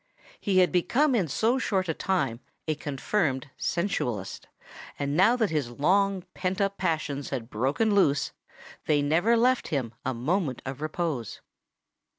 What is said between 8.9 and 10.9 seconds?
never left him a moment of